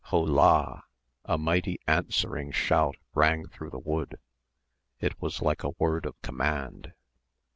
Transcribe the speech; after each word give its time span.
"Ho 0.05 0.19
lah!" 0.19 0.81
A 1.25 1.37
mighty 1.37 1.79
answering 1.85 2.49
shout 2.51 2.95
rang 3.13 3.45
through 3.47 3.69
the 3.69 3.77
wood. 3.77 4.17
It 4.99 5.21
was 5.21 5.43
like 5.43 5.61
a 5.63 5.75
word 5.77 6.07
of 6.07 6.19
command. 6.23 6.93